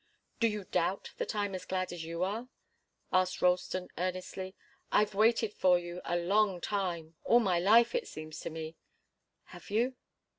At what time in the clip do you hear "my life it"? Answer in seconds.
7.39-8.07